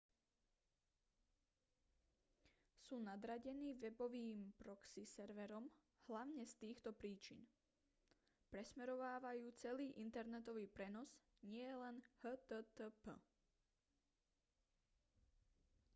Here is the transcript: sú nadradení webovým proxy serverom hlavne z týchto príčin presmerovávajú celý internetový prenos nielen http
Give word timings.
sú 2.87 2.95
nadradení 3.09 3.69
webovým 3.83 4.39
proxy 4.61 5.01
serverom 5.15 5.65
hlavne 6.09 6.41
z 6.41 6.53
týchto 6.63 6.89
príčin 7.01 7.37
presmerovávajú 8.53 9.45
celý 9.63 9.87
internetový 10.05 10.65
prenos 10.77 11.11
nielen 11.53 11.95
http 12.25 13.13